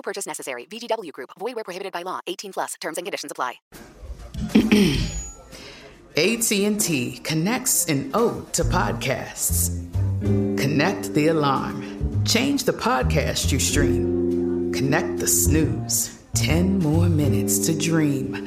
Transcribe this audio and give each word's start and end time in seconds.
No 0.00 0.02
purchase 0.02 0.26
necessary. 0.26 0.64
VGW 0.64 1.12
Group. 1.12 1.30
Void 1.38 1.56
where 1.56 1.64
prohibited 1.64 1.92
by 1.92 2.02
law. 2.02 2.20
18 2.26 2.54
plus. 2.54 2.74
Terms 2.80 2.96
and 2.96 3.06
conditions 3.06 3.32
apply. 3.32 3.56
AT&T 6.16 7.20
connects 7.22 7.84
an 7.86 8.10
ode 8.14 8.50
to 8.54 8.64
podcasts. 8.64 9.68
Connect 10.58 11.12
the 11.12 11.26
alarm. 11.28 12.24
Change 12.24 12.64
the 12.64 12.72
podcast 12.72 13.52
you 13.52 13.58
stream. 13.58 14.72
Connect 14.72 15.18
the 15.18 15.26
snooze. 15.26 16.18
10 16.34 16.78
more 16.78 17.10
minutes 17.10 17.58
to 17.66 17.78
dream. 17.78 18.46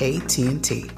AT&T. 0.00 0.97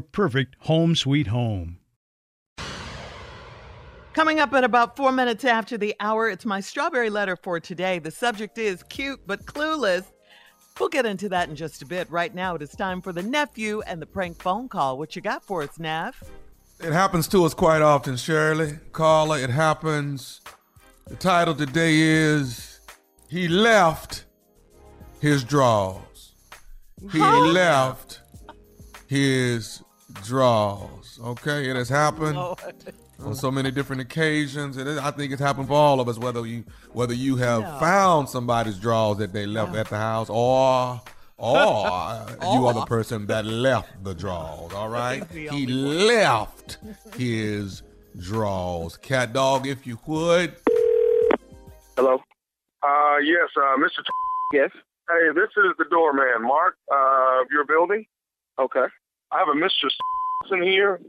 perfect 0.00 0.56
home 0.60 0.94
sweet 0.96 1.26
home. 1.28 1.78
Coming 4.12 4.40
up 4.40 4.52
at 4.52 4.62
about 4.62 4.94
four 4.96 5.10
minutes 5.10 5.44
after 5.44 5.78
the 5.78 5.94
hour, 5.98 6.28
it's 6.28 6.44
my 6.44 6.60
strawberry 6.60 7.08
letter 7.08 7.34
for 7.34 7.58
today. 7.58 7.98
The 7.98 8.10
subject 8.10 8.58
is 8.58 8.82
cute 8.84 9.20
but 9.26 9.46
clueless. 9.46 10.04
We'll 10.78 10.90
get 10.90 11.06
into 11.06 11.28
that 11.30 11.48
in 11.48 11.56
just 11.56 11.80
a 11.82 11.86
bit. 11.86 12.10
Right 12.10 12.34
now, 12.34 12.54
it 12.54 12.62
is 12.62 12.70
time 12.70 13.00
for 13.00 13.12
the 13.12 13.22
nephew 13.22 13.80
and 13.86 14.02
the 14.02 14.06
prank 14.06 14.40
phone 14.42 14.68
call. 14.68 14.98
What 14.98 15.16
you 15.16 15.22
got 15.22 15.42
for 15.44 15.62
us, 15.62 15.78
Nav? 15.78 16.22
It 16.80 16.92
happens 16.92 17.28
to 17.28 17.44
us 17.44 17.54
quite 17.54 17.80
often, 17.82 18.16
Shirley. 18.16 18.78
Carla, 18.92 19.38
it 19.40 19.50
happens. 19.50 20.40
The 21.06 21.16
title 21.16 21.54
today 21.54 21.94
is 21.98 22.80
He 23.28 23.48
Left 23.48 24.24
His 25.20 25.44
Drawers. 25.44 26.34
He 27.12 27.18
Huh? 27.18 27.46
left 27.46 28.20
his 29.12 29.82
drawers. 30.24 31.20
Okay, 31.22 31.68
it 31.68 31.76
has 31.76 31.90
happened 31.90 32.38
on 32.38 33.34
so 33.34 33.50
many 33.50 33.70
different 33.70 34.00
occasions, 34.00 34.78
and 34.78 34.98
I 34.98 35.10
think 35.10 35.32
it's 35.32 35.40
happened 35.40 35.68
for 35.68 35.74
all 35.74 36.00
of 36.00 36.08
us. 36.08 36.18
Whether 36.18 36.46
you 36.46 36.64
whether 36.94 37.12
you 37.12 37.36
have 37.36 37.60
Yeah. 37.60 37.78
found 37.78 38.30
somebody's 38.30 38.78
drawers 38.78 39.18
that 39.18 39.34
they 39.34 39.44
left 39.44 39.74
at 39.76 39.88
the 39.88 39.98
house, 39.98 40.30
or 40.30 40.98
or 41.36 41.56
you 42.54 42.66
are 42.66 42.72
the 42.72 42.86
person 42.86 43.26
that 43.26 43.44
left 43.44 44.02
the 44.02 44.14
drawers. 44.14 44.72
All 44.72 44.88
right, 45.02 45.22
he 45.30 45.66
left 45.66 46.78
his 47.14 47.82
drawers. 48.18 48.96
Cat 48.96 49.34
dog, 49.34 49.66
if 49.66 49.86
you 49.86 49.98
would. 50.06 50.54
Hello. 51.96 52.14
Uh, 52.82 53.18
yes, 53.22 53.48
uh, 53.58 53.76
Mr. 53.76 54.02
Yes. 54.54 54.70
Hey, 55.08 55.28
this 55.34 55.50
is 55.58 55.74
the 55.78 55.84
doorman, 55.90 56.40
Mark, 56.40 56.76
uh, 56.90 57.42
of 57.42 57.48
your 57.50 57.66
building. 57.66 58.06
Okay. 58.58 58.86
I 59.32 59.38
have 59.38 59.48
a 59.48 59.58
Mr. 59.58 59.88
in 60.52 60.62
here 60.62 61.00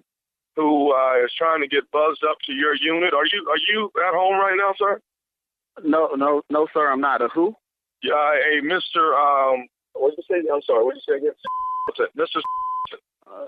who 0.55 0.93
uh, 0.93 1.25
is 1.25 1.31
trying 1.37 1.61
to 1.61 1.67
get 1.67 1.89
buzzed 1.91 2.23
up 2.23 2.37
to 2.45 2.53
your 2.53 2.75
unit. 2.75 3.13
Are 3.13 3.25
you 3.25 3.45
are 3.49 3.61
you 3.67 3.91
at 4.07 4.13
home 4.13 4.35
right 4.35 4.55
now, 4.57 4.73
sir? 4.77 5.01
No, 5.83 6.09
no, 6.15 6.41
no, 6.49 6.67
sir. 6.73 6.91
I'm 6.91 7.01
not. 7.01 7.21
A 7.21 7.27
who? 7.27 7.55
Yeah, 8.01 8.13
a 8.13 8.61
Mr. 8.61 9.13
Um, 9.17 9.67
what 9.93 10.15
did 10.15 10.23
you 10.29 10.43
say? 10.43 10.47
I'm 10.53 10.61
sorry. 10.61 10.85
What 10.85 10.95
did 10.95 11.03
you 11.07 11.13
say 11.13 11.17
again? 11.17 12.07
Mr. 12.17 12.41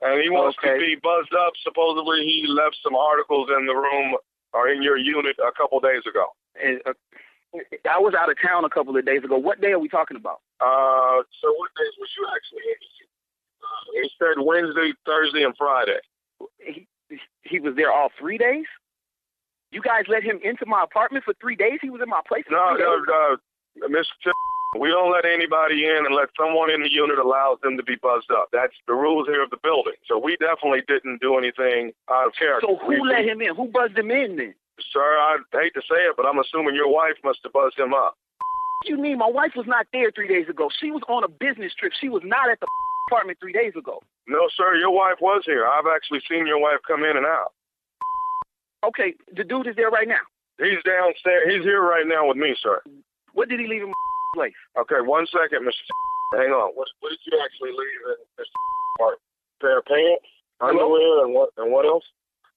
And 0.02 0.24
he 0.24 0.32
wants 0.32 0.58
to 0.64 0.80
be 0.80 0.98
buzzed 0.98 1.36
up. 1.38 1.54
Supposedly, 1.62 2.26
he 2.26 2.48
left 2.48 2.76
some 2.82 2.96
articles 2.96 3.50
in 3.56 3.68
the 3.68 3.76
room 3.76 4.18
or 4.52 4.68
in 4.68 4.82
your 4.82 4.98
unit 4.98 5.36
a 5.38 5.52
couple 5.52 5.80
days 5.80 6.02
ago. 6.10 6.26
Eh, 6.58 6.82
uh, 6.88 6.94
I 7.86 8.00
was 8.00 8.16
out 8.18 8.32
of 8.32 8.42
town 8.42 8.66
a 8.66 8.70
couple 8.70 8.98
of 8.98 9.06
days 9.06 9.24
ago. 9.24 9.38
What 9.38 9.62
day 9.62 9.78
are 9.78 9.80
we 9.80 9.88
talking 9.88 10.18
about? 10.18 10.42
Uh, 10.58 11.22
so 11.38 11.54
what 11.54 11.70
days 11.78 11.94
was 12.02 12.10
you 12.18 12.26
actually 12.34 12.66
in? 12.66 12.82
He 13.94 14.10
said 14.20 14.44
Wednesday, 14.44 14.94
Thursday, 15.06 15.44
and 15.44 15.56
Friday. 15.58 16.00
He, 16.60 16.88
he 17.44 17.60
was 17.60 17.76
there 17.76 17.92
all 17.92 18.10
three 18.20 18.38
days. 18.38 18.66
You 19.72 19.82
guys 19.82 20.04
let 20.08 20.24
him 20.24 20.40
into 20.44 20.66
my 20.66 20.84
apartment 20.84 21.26
for 21.26 21.34
three 21.42 21.56
days. 21.56 21.80
He 21.82 21.90
was 21.90 22.02
in 22.02 22.10
my 22.10 22.22
place. 22.28 22.46
No, 22.50 22.76
no, 22.76 23.04
no, 23.06 23.38
Mr. 23.90 24.32
We 24.80 24.90
don't 24.90 25.12
let 25.12 25.24
anybody 25.24 25.86
in 25.86 26.04
unless 26.08 26.28
someone 26.38 26.70
in 26.70 26.84
the 26.84 26.92
unit 26.92 27.18
allows 27.18 27.60
them 27.64 27.78
to 27.78 27.84
be 27.84 27.96
buzzed 27.96 28.32
up. 28.32 28.50
That's 28.52 28.74
the 28.88 28.94
rules 28.94 29.28
here 29.28 29.42
of 29.42 29.50
the 29.50 29.58
building. 29.64 29.94
So 30.08 30.18
we 30.20 30.36
definitely 30.38 30.82
didn't 30.88 31.22
do 31.22 31.38
anything 31.38 31.94
out 32.12 32.28
of 32.28 32.34
character. 32.38 32.68
So 32.68 32.76
who 32.78 33.02
We- 33.02 33.08
let 33.08 33.24
him 33.24 33.42
in? 33.42 33.56
Who 33.56 33.68
buzzed 33.68 33.98
him 33.98 34.12
in 34.12 34.36
then? 34.36 34.56
Sir, 34.92 35.00
I 35.02 35.38
hate 35.54 35.74
to 35.76 35.82
say 35.82 36.04
it, 36.04 36.16
but 36.18 36.26
I'm 36.26 36.40
assuming 36.40 36.76
your 36.76 36.90
wife 36.92 37.16
must 37.24 37.40
have 37.44 37.54
buzzed 37.54 37.80
him 37.80 37.94
up. 37.94 38.18
You 38.84 38.98
mean 38.98 39.18
my 39.18 39.30
wife 39.30 39.56
was 39.56 39.66
not 39.66 39.88
there 39.94 40.12
three 40.12 40.28
days 40.28 40.50
ago? 40.50 40.70
She 40.80 40.92
was 40.92 41.02
on 41.08 41.24
a 41.24 41.30
business 41.30 41.74
trip. 41.74 41.94
She 42.00 42.10
was 42.10 42.22
not 42.26 42.50
at 42.50 42.60
the 42.60 42.68
apartment 43.08 43.38
three 43.40 43.54
days 43.54 43.74
ago. 43.78 44.02
No, 44.28 44.50
sir, 44.56 44.76
your 44.76 44.92
wife 44.92 45.18
was 45.22 45.44
here. 45.46 45.66
I've 45.68 45.86
actually 45.88 46.22
seen 46.30 46.48
your 46.48 46.60
wife 46.60 46.80
come 46.88 47.04
in 47.04 47.18
and 47.18 47.26
out. 47.26 47.54
Okay, 48.86 49.14
the 49.36 49.44
dude 49.44 49.68
is 49.68 49.76
there 49.76 49.90
right 49.90 50.08
now. 50.08 50.22
He's 50.60 50.82
downstairs. 50.86 51.44
He's 51.54 51.64
here 51.64 51.82
right 51.82 52.08
now 52.08 52.28
with 52.28 52.38
me, 52.38 52.56
sir. 52.62 52.82
What 53.34 53.50
did 53.50 53.60
he 53.60 53.68
leave 53.68 53.82
in 53.84 53.90
my 53.90 53.94
place? 54.36 54.54
Okay, 54.80 55.02
one 55.02 55.28
second, 55.28 55.66
Mr. 55.66 55.84
Hang 56.40 56.52
on. 56.52 56.72
What, 56.76 56.88
what 57.02 57.10
did 57.10 57.20
you 57.26 57.40
actually 57.44 57.72
leave 57.72 58.02
in 58.08 58.20
Mr. 58.40 58.58
Part? 59.00 59.18
Pair 59.62 59.80
of 59.80 59.86
pants, 59.86 60.26
underwear, 60.62 61.24
and 61.26 61.34
what? 61.34 61.50
And 61.58 61.72
what 61.72 61.86
else? 61.86 62.04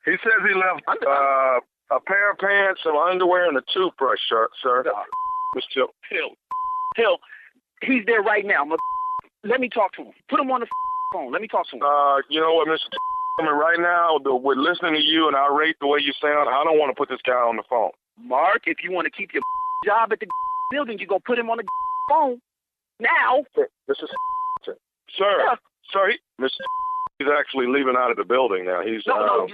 He 0.05 0.13
says 0.23 0.41
he 0.47 0.55
left 0.55 0.83
uh, 1.07 1.61
a 1.95 2.01
pair 2.01 2.33
of 2.33 2.39
pants, 2.39 2.81
some 2.83 2.97
underwear, 2.97 3.49
and 3.49 3.57
a 3.57 3.63
toothbrush, 3.73 4.19
sir. 4.29 4.49
sir. 4.63 4.85
Mr. 5.57 5.87
Hill. 6.11 6.31
Hill, 6.97 7.19
he's 7.83 8.05
there 8.07 8.23
right 8.23 8.45
now. 8.45 8.65
Let 9.45 9.61
me 9.61 9.69
talk 9.69 9.95
to 9.95 10.03
him. 10.03 10.13
Put 10.29 10.41
him 10.41 10.51
on 10.51 10.61
the 10.61 10.67
phone. 11.13 11.33
Let 11.33 11.43
me 11.43 11.49
talk 11.49 11.69
to 11.71 11.77
him. 11.77 11.83
Uh, 11.83 12.23
you 12.29 12.41
know 12.41 12.55
what, 12.55 12.69
Mr. 12.69 12.87
I 13.39 13.43
mean, 13.47 13.55
right 13.55 13.79
now, 13.79 14.19
the, 14.19 14.35
with 14.35 14.59
listening 14.59 14.95
to 14.95 15.01
you 15.01 15.29
and 15.29 15.37
I 15.37 15.47
rate 15.55 15.77
the 15.81 15.87
way 15.87 16.01
you 16.03 16.13
sound, 16.21 16.49
I 16.49 16.65
don't 16.65 16.79
want 16.79 16.91
to 16.91 16.99
put 16.99 17.09
this 17.09 17.23
guy 17.25 17.39
on 17.39 17.57
the 17.57 17.63
phone. 17.71 17.91
Mark, 18.19 18.67
if 18.67 18.79
you 18.83 18.91
want 18.91 19.07
to 19.07 19.11
keep 19.15 19.33
your 19.33 19.43
job 19.87 20.13
at 20.13 20.19
the 20.19 20.27
building, 20.73 20.99
you're 20.99 21.07
going 21.07 21.21
to 21.21 21.25
put 21.25 21.39
him 21.39 21.49
on 21.51 21.59
the 21.59 21.65
phone. 22.11 22.41
Now. 22.99 23.45
Mr. 23.57 24.11
Sir, 25.17 25.57
sir, 25.93 26.11
he, 26.11 26.19
Mr. 26.43 26.61
He's 27.19 27.29
actually 27.33 27.67
leaving 27.67 27.95
out 27.97 28.11
of 28.11 28.17
the 28.17 28.25
building 28.25 28.67
now. 28.67 28.83
He's 28.83 29.03
No, 29.07 29.15
uh, 29.15 29.27
no. 29.27 29.49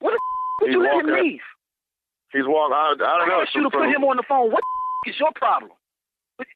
What 0.00 0.12
the 0.12 0.18
would 0.60 0.72
you 0.72 0.82
let 0.82 1.00
him 1.00 1.12
leave? 1.12 1.40
He's 2.32 2.46
walking. 2.46 2.74
I, 2.74 2.94
I 2.94 3.18
don't 3.18 3.28
know. 3.28 3.42
asked 3.42 3.54
you 3.54 3.62
to 3.64 3.70
put 3.70 3.88
him 3.88 4.04
on 4.04 4.16
the 4.16 4.22
phone. 4.28 4.52
What 4.52 4.62
is 5.06 5.16
your 5.18 5.32
problem? 5.34 5.72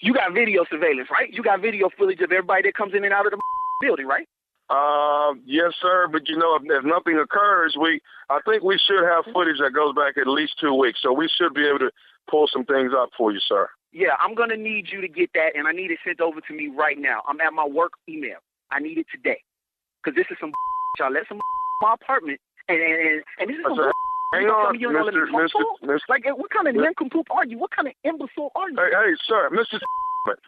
You 0.00 0.14
got 0.14 0.32
video 0.32 0.64
surveillance, 0.70 1.08
right? 1.10 1.32
You 1.32 1.42
got 1.42 1.60
video 1.60 1.90
footage 1.96 2.20
of 2.20 2.32
everybody 2.32 2.62
that 2.64 2.74
comes 2.74 2.94
in 2.94 3.04
and 3.04 3.12
out 3.12 3.26
of 3.26 3.32
the 3.32 3.40
building, 3.80 4.06
right? 4.06 4.26
Uh, 4.70 5.34
yes, 5.44 5.72
sir. 5.82 6.08
But 6.10 6.28
you 6.28 6.38
know, 6.38 6.56
if, 6.56 6.62
if 6.64 6.84
nothing 6.84 7.18
occurs, 7.18 7.76
we 7.78 8.00
I 8.30 8.38
think 8.46 8.62
we 8.62 8.78
should 8.78 9.04
have 9.04 9.24
footage 9.32 9.58
that 9.58 9.72
goes 9.74 9.94
back 9.94 10.16
at 10.16 10.26
least 10.26 10.54
two 10.60 10.74
weeks. 10.74 11.00
So 11.02 11.12
we 11.12 11.28
should 11.28 11.52
be 11.52 11.66
able 11.66 11.80
to 11.80 11.90
pull 12.30 12.48
some 12.50 12.64
things 12.64 12.92
up 12.96 13.10
for 13.18 13.32
you, 13.32 13.40
sir. 13.40 13.68
Yeah, 13.92 14.14
I'm 14.20 14.34
gonna 14.34 14.56
need 14.56 14.86
you 14.90 15.00
to 15.00 15.08
get 15.08 15.30
that, 15.34 15.56
and 15.56 15.66
I 15.66 15.72
need 15.72 15.90
it 15.90 15.98
sent 16.06 16.20
over 16.20 16.40
to 16.40 16.54
me 16.54 16.68
right 16.68 16.96
now. 16.96 17.22
I'm 17.26 17.40
at 17.40 17.52
my 17.52 17.66
work 17.66 17.92
email. 18.08 18.38
I 18.70 18.78
need 18.78 18.96
it 18.98 19.06
today, 19.10 19.42
cause 20.04 20.14
this 20.14 20.26
is 20.30 20.36
some 20.40 20.52
y'all 21.00 21.12
let 21.12 21.26
some 21.28 21.40
my 21.82 21.94
apartment, 21.94 22.40
and 22.68 22.80
and 22.80 23.22
and, 23.40 23.50
this 23.50 23.56
is 23.58 23.64
some 23.66 23.90
hang 24.32 24.46
uh, 24.48 24.70
on, 24.70 24.80
you 24.80 24.92
don't 24.92 25.06
let 25.06 25.14
me 25.14 25.20
Mr. 25.20 25.50
talk 25.50 25.80
Mr. 25.82 25.98
Like, 26.08 26.26
eh, 26.26 26.30
what 26.30 26.50
kind 26.50 26.68
of 26.68 26.74
nincompoop 26.74 27.26
are 27.30 27.46
you? 27.46 27.58
What 27.58 27.70
kind 27.70 27.88
of 27.88 27.94
imbecile 28.04 28.50
are 28.54 28.70
you? 28.70 28.76
Hey, 28.76 28.90
hey, 28.90 29.14
sir, 29.26 29.50
Mr. 29.50 29.78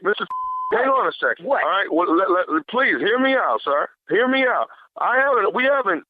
Mr. 0.04 0.26
Hang 0.72 0.88
on 0.88 1.06
a 1.06 1.12
second. 1.12 1.46
What? 1.46 1.62
All 1.62 1.68
right. 1.68 1.88
Well, 1.92 2.16
let, 2.16 2.30
let, 2.30 2.66
please 2.68 2.96
hear 2.98 3.18
me 3.18 3.34
out, 3.34 3.60
sir. 3.62 3.88
Hear 4.08 4.26
me 4.26 4.44
out. 4.44 4.68
I 4.98 5.16
haven't. 5.16 5.54
We 5.54 5.64
haven't 5.64 6.04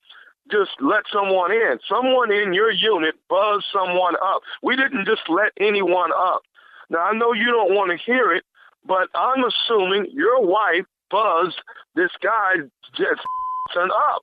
just 0.51 0.71
let 0.81 1.03
someone 1.13 1.53
in. 1.53 1.79
Someone 1.89 2.31
in 2.33 2.53
your 2.53 2.71
unit 2.71 3.15
buzzed 3.29 3.67
someone 3.73 4.15
up. 4.23 4.43
We 4.63 4.77
didn't 4.77 5.07
just 5.07 5.23
let 5.29 5.53
anyone 5.59 6.11
up. 6.13 6.43
Now 6.91 7.11
I 7.11 7.13
know 7.13 7.33
you 7.33 7.47
don't 7.47 7.75
want 7.75 7.91
to 7.91 7.99
hear 8.05 8.33
it, 8.33 8.45
but 8.87 9.09
I'm 9.15 9.43
assuming 9.45 10.07
your 10.13 10.45
wife 10.45 10.87
buzzed 11.11 11.61
this 11.95 12.11
guy 12.23 12.57
just 12.97 13.23
up. 13.77 14.23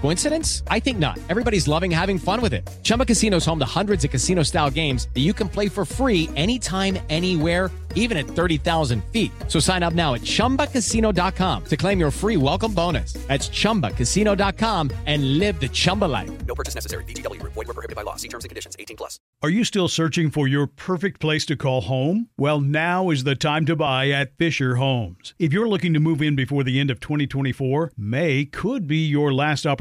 Coincidence? 0.00 0.62
I 0.68 0.80
think 0.80 0.98
not. 0.98 1.18
Everybody's 1.28 1.66
loving 1.66 1.90
having 1.90 2.18
fun 2.18 2.40
with 2.40 2.52
it. 2.52 2.68
Chumba 2.82 3.06
Casino 3.06 3.38
is 3.38 3.46
home 3.46 3.58
to 3.58 3.64
hundreds 3.64 4.04
of 4.04 4.10
casino 4.10 4.42
style 4.42 4.70
games 4.70 5.08
that 5.14 5.20
you 5.20 5.32
can 5.32 5.48
play 5.48 5.68
for 5.68 5.84
free 5.84 6.28
anytime, 6.36 6.98
anywhere, 7.08 7.70
even 7.94 8.16
at 8.18 8.26
30,000 8.26 9.02
feet. 9.12 9.32
So 9.48 9.58
sign 9.58 9.82
up 9.82 9.94
now 9.94 10.14
at 10.14 10.20
chumbacasino.com 10.20 11.64
to 11.64 11.76
claim 11.76 11.98
your 11.98 12.10
free 12.10 12.36
welcome 12.36 12.74
bonus. 12.74 13.14
That's 13.28 13.48
chumbacasino.com 13.48 14.90
and 15.06 15.38
live 15.38 15.58
the 15.60 15.68
Chumba 15.68 16.04
life. 16.04 16.30
No 16.46 16.54
purchase 16.54 16.74
necessary. 16.74 17.04
VGW 17.04 17.40
Group. 17.40 17.52
Void 17.54 17.68
were 17.68 17.74
prohibited 17.74 17.96
by 17.96 18.02
law. 18.02 18.16
See 18.16 18.28
terms 18.28 18.44
and 18.44 18.48
conditions. 18.48 18.76
18 18.78 18.96
plus. 18.96 19.18
Are 19.42 19.50
you 19.50 19.64
still 19.64 19.88
searching 19.88 20.30
for 20.30 20.46
your 20.46 20.66
perfect 20.66 21.18
place 21.20 21.44
to 21.46 21.56
call 21.56 21.80
home? 21.82 22.28
Well, 22.36 22.60
now 22.60 23.10
is 23.10 23.24
the 23.24 23.34
time 23.34 23.66
to 23.66 23.74
buy 23.74 24.10
at 24.10 24.36
Fisher 24.36 24.76
Homes. 24.76 25.34
If 25.38 25.52
you're 25.52 25.68
looking 25.68 25.94
to 25.94 26.00
move 26.00 26.22
in 26.22 26.36
before 26.36 26.62
the 26.62 26.78
end 26.78 26.90
of 26.90 27.00
2024, 27.00 27.92
May 27.96 28.44
could 28.44 28.86
be 28.86 28.98
your 28.98 29.32
last 29.32 29.66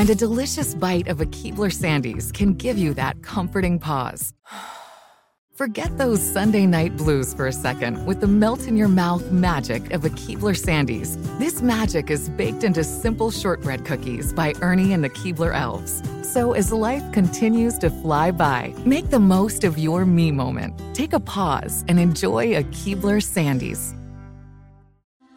And 0.00 0.08
a 0.08 0.14
delicious 0.14 0.74
bite 0.74 1.08
of 1.08 1.20
a 1.20 1.26
Keebler 1.26 1.70
Sandies 1.70 2.32
can 2.32 2.54
give 2.54 2.78
you 2.78 2.94
that 2.94 3.22
comforting 3.22 3.78
pause. 3.78 4.32
Forget 5.54 5.98
those 5.98 6.22
Sunday 6.22 6.64
night 6.64 6.96
blues 6.96 7.34
for 7.34 7.46
a 7.46 7.52
second 7.52 8.06
with 8.06 8.22
the 8.22 8.26
melt 8.26 8.66
in 8.66 8.78
your 8.78 8.88
mouth 8.88 9.30
magic 9.30 9.90
of 9.90 10.06
a 10.06 10.08
Keebler 10.08 10.56
Sandies. 10.56 11.18
This 11.38 11.60
magic 11.60 12.08
is 12.08 12.30
baked 12.30 12.64
into 12.64 12.82
simple 12.82 13.30
shortbread 13.30 13.84
cookies 13.84 14.32
by 14.32 14.54
Ernie 14.62 14.94
and 14.94 15.04
the 15.04 15.10
Keebler 15.10 15.54
Elves. 15.54 16.02
So 16.26 16.54
as 16.54 16.72
life 16.72 17.04
continues 17.12 17.76
to 17.80 17.90
fly 17.90 18.30
by, 18.30 18.72
make 18.86 19.10
the 19.10 19.20
most 19.20 19.64
of 19.64 19.76
your 19.76 20.06
me 20.06 20.32
moment. 20.32 20.80
Take 20.94 21.12
a 21.12 21.20
pause 21.20 21.84
and 21.88 22.00
enjoy 22.00 22.56
a 22.56 22.62
Keebler 22.62 23.20
Sandies. 23.20 23.94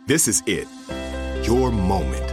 This 0.07 0.29
is 0.29 0.41
it. 0.45 0.69
Your 1.45 1.69
moment. 1.69 2.32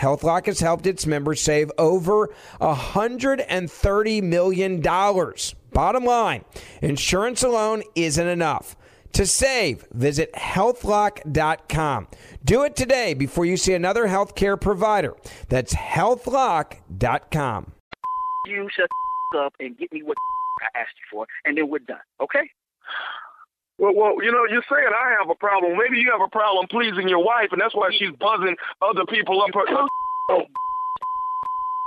HealthLock 0.00 0.46
has 0.46 0.60
helped 0.60 0.86
its 0.86 1.06
members 1.06 1.42
save 1.42 1.70
over 1.76 2.30
$130 2.60 4.22
million. 4.22 4.80
Bottom 5.72 6.04
line, 6.04 6.44
insurance 6.80 7.42
alone 7.42 7.82
isn't 7.94 8.26
enough. 8.26 8.76
To 9.12 9.26
save, 9.26 9.86
visit 9.92 10.32
healthlock.com. 10.32 12.08
Do 12.44 12.62
it 12.62 12.76
today 12.76 13.12
before 13.12 13.44
you 13.44 13.58
see 13.58 13.74
another 13.74 14.06
healthcare 14.06 14.58
provider. 14.58 15.16
That's 15.48 15.74
healthlock.com. 15.74 17.72
You 18.46 18.68
shut 18.74 18.88
up 19.36 19.52
and 19.60 19.76
get 19.76 19.92
me 19.92 20.02
what 20.02 20.16
I 20.62 20.78
asked 20.78 20.94
you 20.96 21.04
for, 21.10 21.26
and 21.44 21.58
then 21.58 21.68
we're 21.68 21.80
done. 21.80 21.98
Okay? 22.20 22.50
Well, 23.80 23.96
well, 23.96 24.14
you 24.22 24.30
know, 24.30 24.44
you're 24.44 24.64
saying 24.68 24.92
I 24.92 25.16
have 25.18 25.30
a 25.30 25.34
problem. 25.34 25.78
Maybe 25.78 25.96
you 25.98 26.12
have 26.12 26.20
a 26.20 26.28
problem 26.28 26.68
pleasing 26.68 27.08
your 27.08 27.24
wife, 27.24 27.48
and 27.50 27.60
that's 27.60 27.74
why 27.74 27.88
she's 27.90 28.12
buzzing 28.20 28.56
other 28.82 29.06
people 29.08 29.40
up 29.40 29.50
her. 29.54 29.64
Oh, 30.28 30.44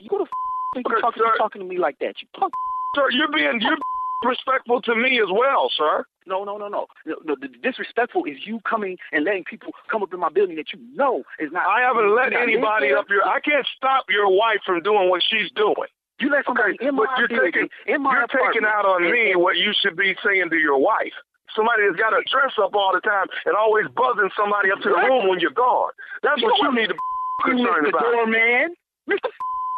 you 0.02 0.10
go 0.10 0.18
to 0.18 0.26
think 0.74 0.88
you're 0.90 1.00
talking, 1.00 1.22
you're 1.24 1.38
talking 1.38 1.62
to 1.62 1.68
me 1.68 1.78
like 1.78 2.00
that? 2.00 2.16
You 2.20 2.28
punk. 2.34 2.54
Sir, 2.96 3.12
you're 3.12 3.32
being 3.32 3.62
you're 3.62 3.78
respectful 4.26 4.82
to 4.82 4.96
me 4.96 5.20
as 5.22 5.30
well, 5.32 5.70
sir. 5.78 6.04
No, 6.26 6.44
no, 6.44 6.58
no, 6.58 6.68
no. 6.68 6.88
The, 7.06 7.48
disrespectful 7.62 8.26
is 8.26 8.38
you 8.46 8.60
coming 8.68 8.98
and 9.12 9.24
letting 9.24 9.44
people 9.44 9.72
come 9.92 10.02
up 10.02 10.14
in 10.14 10.20
my 10.20 10.30
building 10.30 10.56
that 10.56 10.74
you 10.74 10.80
know 10.96 11.24
is 11.40 11.52
not. 11.52 11.68
I 11.68 11.82
haven't 11.82 12.16
let 12.16 12.34
anybody 12.34 12.92
up 12.92 13.06
here. 13.08 13.22
I 13.24 13.40
can't 13.40 13.68
stop 13.78 14.06
your 14.10 14.30
wife 14.30 14.60
from 14.66 14.82
doing 14.82 15.10
what 15.10 15.22
she's 15.30 15.52
doing. 15.56 15.92
You 16.20 16.32
let 16.32 16.46
somebody 16.46 16.78
in 16.80 16.96
my 16.96 17.06
but 17.06 17.20
you're 17.20 17.28
building, 17.28 17.52
taking 17.52 17.70
in 17.86 18.02
my 18.02 18.14
you're 18.14 18.28
taking 18.28 18.66
out 18.66 18.86
on 18.86 19.04
and- 19.04 19.12
me 19.12 19.32
and- 19.32 19.42
what 19.42 19.58
you 19.58 19.74
should 19.80 19.96
be 19.96 20.16
saying 20.24 20.50
to 20.50 20.58
your 20.58 20.78
wife. 20.78 21.14
Somebody 21.56 21.86
that's 21.86 22.00
got 22.00 22.12
to 22.12 22.22
dress 22.30 22.54
up 22.58 22.74
all 22.74 22.94
the 22.94 23.02
time 23.02 23.28
and 23.46 23.56
always 23.56 23.86
buzzing 23.94 24.30
somebody 24.38 24.72
up 24.72 24.82
to 24.82 24.90
the 24.90 25.00
room 25.06 25.30
when 25.30 25.40
you're 25.40 25.54
gone. 25.54 25.92
That's 26.22 26.42
You 26.42 26.50
what 26.50 26.58
you 26.62 26.72
need 26.74 26.90
to 26.90 26.98
be 26.98 27.02
concerned 27.46 27.88
about. 27.88 28.02
Doorman. 28.02 28.74
Mr. 29.10 29.30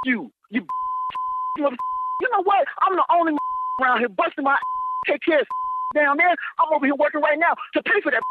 You. 0.06 0.32
You 0.52 0.62
You 1.58 2.28
know 2.32 2.44
what? 2.44 2.68
I'm 2.82 2.96
the 2.96 3.04
only 3.12 3.34
around 3.82 4.00
here 4.00 4.10
busting 4.10 4.44
my 4.44 4.54
ass, 4.54 4.60
take 5.08 5.22
care 5.22 5.40
of 5.40 5.48
down 5.94 6.18
there. 6.18 6.36
I'm 6.60 6.70
over 6.76 6.86
here 6.86 6.96
working 6.96 7.22
right 7.22 7.40
now 7.40 7.56
to 7.74 7.84
pay 7.84 8.00
for 8.04 8.12
that 8.12 8.22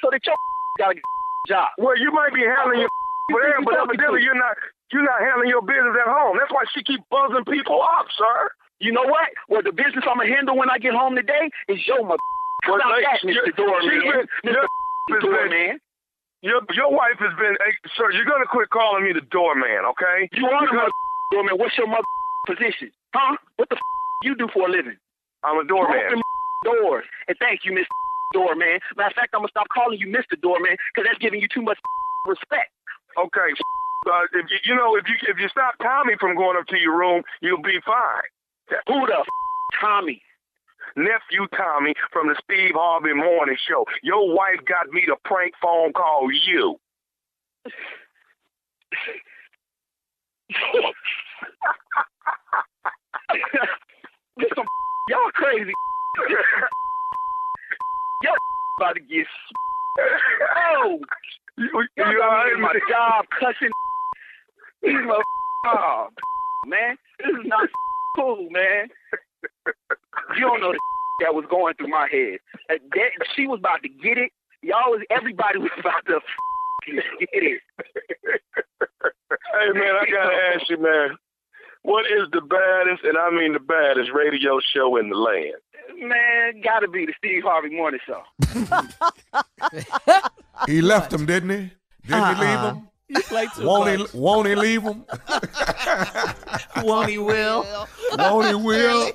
so 0.00 0.08
that 0.10 0.20
your 0.26 0.36
got 0.78 0.96
a 0.96 1.00
job. 1.48 1.68
Well, 1.78 1.98
you 1.98 2.10
might 2.12 2.34
be 2.34 2.42
handling 2.42 2.80
your 2.80 2.90
think 3.28 3.64
but 3.64 3.74
evidently 3.74 4.22
you're 4.22 4.38
not 4.38 4.56
you're 4.92 5.02
not 5.04 5.20
handling 5.20 5.48
your 5.48 5.62
business 5.62 5.96
at 5.96 6.10
home. 6.10 6.36
That's 6.38 6.52
why 6.52 6.64
she 6.74 6.82
keep 6.82 7.00
buzzing 7.10 7.44
people 7.48 7.80
up, 7.80 8.06
sir. 8.16 8.50
You 8.80 8.92
know 8.92 9.04
what? 9.06 9.30
Well, 9.48 9.62
the 9.62 9.72
business 9.72 10.04
I'm 10.04 10.18
gonna 10.18 10.28
handle 10.28 10.56
when 10.56 10.68
I 10.68 10.78
get 10.78 10.92
home 10.92 11.14
today 11.14 11.50
is 11.68 11.78
your 11.86 12.04
mother. 12.04 12.20
Well, 12.68 12.78
Stop 12.78 12.90
like, 12.90 13.04
that, 13.04 13.22
your- 13.24 13.46
Mr. 13.46 13.56
Doorman. 13.56 13.90
Mr. 13.90 14.04
your- 14.04 14.22
has 14.54 14.66
been- 15.08 15.20
Doorman. 15.20 15.80
Your 16.42 16.60
your 16.74 16.90
wife 16.90 17.18
has 17.22 17.30
been, 17.38 17.54
hey, 17.62 17.72
sir. 17.94 18.10
You're 18.10 18.24
gonna 18.26 18.46
quit 18.50 18.70
calling 18.70 19.04
me 19.04 19.12
the 19.12 19.20
doorman, 19.30 19.86
okay? 19.94 20.28
You 20.32 20.46
are 20.48 20.66
the 20.66 20.90
doorman. 21.32 21.54
What's 21.56 21.78
your 21.78 21.86
mother 21.86 22.02
position? 22.48 22.90
Huh? 23.14 23.36
What 23.56 23.68
the 23.68 23.76
you 24.24 24.34
do 24.34 24.48
for 24.52 24.66
a 24.66 24.70
living? 24.70 24.96
I'm 25.44 25.58
a 25.58 25.64
doorman. 25.64 25.98
open 26.06 26.22
doors. 26.64 27.04
And 27.28 27.36
thank 27.38 27.60
you, 27.64 27.70
Mr. 27.72 27.86
Doorman. 28.32 28.78
Matter 28.96 29.10
of 29.10 29.14
fact, 29.14 29.30
I'm 29.34 29.40
gonna 29.46 29.54
stop 29.54 29.68
calling 29.72 29.98
you 30.00 30.08
Mr. 30.08 30.34
Doorman 30.40 30.76
because 30.94 31.06
that's 31.08 31.18
giving 31.22 31.40
you 31.40 31.46
too 31.46 31.62
much 31.62 31.78
respect. 32.26 32.70
Okay. 33.18 33.54
Uh, 34.10 34.22
if 34.34 34.46
you, 34.50 34.58
you 34.64 34.74
know, 34.74 34.96
if 34.96 35.04
you 35.06 35.14
if 35.28 35.38
you 35.38 35.48
stop 35.48 35.74
Tommy 35.78 36.14
from 36.18 36.34
going 36.34 36.56
up 36.58 36.66
to 36.68 36.78
your 36.78 36.96
room, 36.98 37.22
you'll 37.40 37.62
be 37.62 37.78
fine. 37.86 38.26
Who 38.88 39.06
the 39.06 39.14
f- 39.20 39.26
Tommy? 39.80 40.20
Nephew 40.96 41.46
Tommy 41.56 41.94
from 42.12 42.28
the 42.28 42.36
Steve 42.44 42.72
Harvey 42.74 43.14
Morning 43.14 43.56
Show. 43.68 43.84
Your 44.02 44.34
wife 44.34 44.60
got 44.66 44.88
me 44.92 45.04
to 45.06 45.16
prank 45.24 45.52
phone 45.60 45.92
call 45.92 46.28
you. 46.32 46.78
This 54.36 54.48
some 54.56 54.64
y'all 55.10 55.30
crazy. 55.34 55.72
y'all 58.22 58.34
about 58.80 58.94
to 58.94 59.00
get. 59.00 59.26
Oh, 60.56 60.98
You, 61.58 61.68
y'all 61.72 61.82
you 61.82 61.88
got 61.96 62.08
me 62.10 62.16
alright, 62.20 62.52
in 62.54 62.60
my 62.60 62.74
job 62.88 63.26
cussing. 63.38 63.70
These 64.82 64.94
mother- 65.04 65.22
oh, 65.66 66.08
man, 66.66 66.96
this 67.18 67.28
is 67.28 67.46
not 67.46 67.68
cool, 68.16 68.48
man. 68.50 68.88
You 70.36 70.42
don't 70.42 70.60
know 70.60 70.72
the 70.72 70.78
that 71.20 71.34
was 71.34 71.44
going 71.50 71.74
through 71.74 71.88
my 71.88 72.08
head. 72.10 72.38
That, 72.68 73.10
she 73.36 73.46
was 73.46 73.58
about 73.60 73.82
to 73.82 73.88
get 73.88 74.18
it. 74.18 74.32
Y'all 74.62 74.90
was 74.90 75.02
everybody 75.10 75.58
was 75.58 75.70
about 75.78 76.04
to 76.06 76.20
get 76.86 77.28
it. 77.32 77.60
Hey 78.80 79.72
man, 79.74 79.94
I 80.00 80.06
gotta 80.10 80.34
ask 80.54 80.68
you, 80.68 80.78
man. 80.82 81.16
What 81.84 82.06
is 82.06 82.28
the 82.32 82.40
baddest, 82.40 83.02
and 83.04 83.18
I 83.18 83.30
mean 83.30 83.54
the 83.54 83.58
baddest, 83.60 84.10
radio 84.14 84.60
show 84.60 84.96
in 84.98 85.10
the 85.10 85.16
land? 85.16 85.54
Man, 85.98 86.60
gotta 86.62 86.86
be 86.88 87.06
the 87.06 87.12
Steve 87.18 87.42
Harvey 87.44 87.74
Morning 87.74 87.98
Show. 88.06 88.22
He 90.66 90.80
left 90.80 91.12
him, 91.12 91.26
didn't 91.26 91.50
he? 91.50 91.70
Didn't 92.06 92.36
he 92.36 92.40
leave 92.40 92.58
Uh-uh. 92.58 92.74
him? 92.74 92.88
You 93.14 93.22
play 93.22 93.46
too 93.54 93.66
Won't 93.66 93.98
much. 94.00 94.10
he? 94.10 94.18
Won't 94.18 94.48
he 94.48 94.54
leave 94.54 94.82
him? 94.82 95.04
Won't 96.82 97.10
he 97.10 97.18
will? 97.18 97.86
Won't 98.18 98.46
he 98.48 98.54
will? 98.54 99.12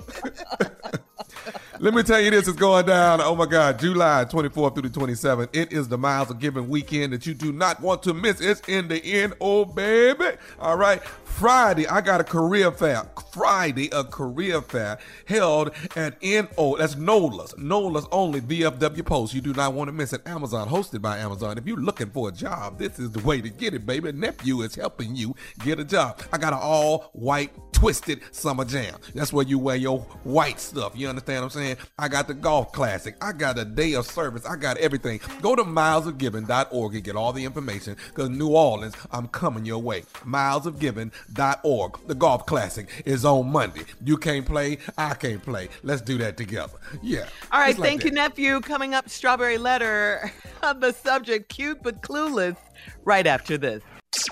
Let 1.79 1.93
me 1.93 2.03
tell 2.03 2.19
you 2.19 2.31
this 2.31 2.47
is 2.47 2.55
going 2.55 2.85
down. 2.85 3.21
Oh 3.21 3.35
my 3.35 3.45
God, 3.45 3.79
July 3.79 4.25
24th 4.25 4.73
through 4.73 4.89
the 4.89 4.99
27th. 4.99 5.49
It 5.53 5.71
is 5.71 5.87
the 5.87 5.97
Miles 5.97 6.29
of 6.29 6.39
Giving 6.39 6.69
weekend 6.69 7.13
that 7.13 7.25
you 7.25 7.33
do 7.33 7.51
not 7.51 7.81
want 7.81 8.03
to 8.03 8.13
miss. 8.13 8.41
It's 8.41 8.61
in 8.67 8.87
the 8.87 9.03
end, 9.03 9.33
oh 9.39 9.65
baby. 9.65 10.37
All 10.59 10.77
right. 10.77 11.01
Friday, 11.37 11.85
I 11.87 12.01
got 12.01 12.19
a 12.19 12.23
career 12.23 12.71
fair. 12.71 13.03
Friday, 13.31 13.89
a 13.91 14.03
career 14.03 14.59
fair 14.59 14.97
held 15.27 15.69
at 15.95 16.19
NO. 16.23 16.77
That's 16.77 16.95
NOLA's. 16.95 17.53
NOLA's 17.59 18.07
only 18.11 18.41
VFW 18.41 19.05
Post. 19.05 19.35
You 19.35 19.41
do 19.41 19.53
not 19.53 19.73
want 19.73 19.87
to 19.87 19.91
miss 19.91 20.13
it. 20.13 20.25
Amazon, 20.25 20.67
hosted 20.67 21.03
by 21.03 21.19
Amazon. 21.19 21.59
If 21.59 21.67
you're 21.67 21.77
looking 21.77 22.09
for 22.09 22.29
a 22.29 22.31
job, 22.31 22.79
this 22.79 22.97
is 22.97 23.11
the 23.11 23.19
way 23.19 23.39
to 23.39 23.49
get 23.49 23.75
it, 23.75 23.85
baby. 23.85 24.11
Nephew 24.13 24.61
is 24.61 24.73
helping 24.73 25.15
you 25.15 25.35
get 25.59 25.79
a 25.79 25.85
job. 25.85 26.19
I 26.33 26.39
got 26.39 26.53
an 26.53 26.59
all 26.59 27.11
white 27.13 27.51
twisted 27.71 28.21
summer 28.31 28.65
jam. 28.65 28.95
That's 29.13 29.31
where 29.31 29.45
you 29.45 29.59
wear 29.59 29.75
your 29.75 29.99
white 30.23 30.59
stuff. 30.59 30.93
You 30.95 31.06
understand 31.09 31.43
what 31.43 31.55
I'm 31.55 31.61
saying? 31.61 31.77
I 31.97 32.07
got 32.07 32.27
the 32.27 32.33
golf 32.33 32.71
classic. 32.71 33.15
I 33.21 33.31
got 33.31 33.57
a 33.57 33.65
day 33.65 33.93
of 33.93 34.05
service. 34.05 34.45
I 34.45 34.55
got 34.55 34.77
everything. 34.77 35.19
Go 35.41 35.55
to 35.55 35.63
milesofgiving.org 35.63 36.95
and 36.95 37.03
get 37.03 37.15
all 37.15 37.33
the 37.33 37.43
information 37.45 37.97
because 38.09 38.29
New 38.29 38.49
Orleans, 38.49 38.95
I'm 39.11 39.27
coming 39.27 39.65
your 39.65 39.79
way. 39.79 40.01
Milesofgiving.org. 40.25 42.07
The 42.07 42.15
golf 42.15 42.45
classic 42.45 43.03
is 43.05 43.25
on 43.25 43.51
Monday. 43.51 43.83
You 44.03 44.17
can't 44.17 44.45
play, 44.45 44.77
I 44.97 45.13
can't 45.13 45.41
play. 45.41 45.69
Let's 45.83 46.01
do 46.01 46.17
that 46.19 46.37
together. 46.37 46.77
Yeah. 47.01 47.27
All 47.51 47.59
right, 47.59 47.77
like 47.77 47.87
thank 47.87 48.03
you, 48.03 48.11
nephew. 48.11 48.59
Coming 48.61 48.93
up, 48.93 49.09
strawberry 49.09 49.57
letter 49.57 50.31
on 50.63 50.79
the 50.79 50.93
subject, 50.93 51.49
cute 51.49 51.81
but 51.83 52.01
clueless. 52.01 52.57
Right 53.03 53.27
after 53.27 53.57
this. 53.57 53.81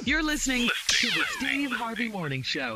You're 0.04 0.24
listening 0.24 0.70
to 0.88 1.08
the 1.08 1.24
Steve 1.38 1.72
Harvey 1.72 2.10
Morning 2.10 2.42
Show. 2.42 2.76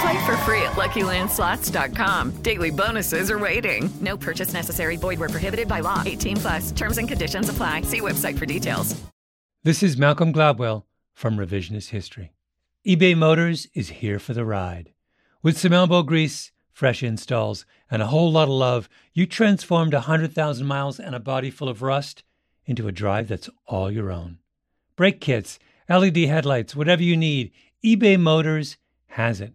Play 0.00 0.26
for 0.26 0.36
free 0.38 0.62
at 0.62 0.76
LuckyLandSlots.com. 0.76 2.42
Daily 2.42 2.70
bonuses 2.70 3.30
are 3.30 3.38
waiting. 3.38 3.90
No 4.00 4.16
purchase 4.16 4.52
necessary. 4.52 4.96
Void 4.96 5.18
where 5.18 5.28
prohibited 5.28 5.66
by 5.66 5.80
law. 5.80 6.02
18 6.04 6.36
plus. 6.36 6.72
Terms 6.72 6.98
and 6.98 7.08
conditions 7.08 7.48
apply. 7.48 7.82
See 7.82 8.00
website 8.00 8.38
for 8.38 8.46
details. 8.46 8.94
This 9.64 9.82
is 9.82 9.96
Malcolm 9.98 10.32
Gladwell 10.32 10.84
from 11.12 11.36
Revisionist 11.36 11.88
History. 11.88 12.32
eBay 12.86 13.16
Motors 13.16 13.66
is 13.74 13.88
here 13.88 14.20
for 14.20 14.32
the 14.32 14.44
ride. 14.44 14.92
With 15.42 15.58
some 15.58 15.72
elbow 15.72 16.02
grease, 16.04 16.52
fresh 16.72 17.02
installs, 17.02 17.66
and 17.90 18.00
a 18.00 18.06
whole 18.06 18.30
lot 18.30 18.44
of 18.44 18.50
love, 18.50 18.88
you 19.12 19.26
transformed 19.26 19.94
100,000 19.94 20.64
miles 20.64 21.00
and 21.00 21.14
a 21.14 21.20
body 21.20 21.50
full 21.50 21.68
of 21.68 21.82
rust 21.82 22.22
into 22.66 22.86
a 22.86 22.92
drive 22.92 23.26
that's 23.26 23.50
all 23.66 23.90
your 23.90 24.12
own. 24.12 24.38
Brake 24.94 25.20
kits, 25.20 25.58
LED 25.88 26.18
headlights, 26.18 26.76
whatever 26.76 27.02
you 27.02 27.16
need, 27.16 27.50
eBay 27.84 28.18
Motors 28.18 28.76
has 29.08 29.40
it. 29.40 29.54